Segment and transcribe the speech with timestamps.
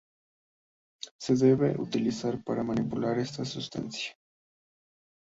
[1.19, 4.17] Se debe utilizar guantes para manipular esta sustancia.